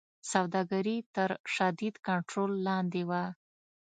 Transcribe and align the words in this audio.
سوداګري 0.31 0.97
تر 1.15 1.29
شدید 1.55 1.95
کنټرول 2.07 2.51
لاندې 2.67 3.01
وه. 3.09 3.23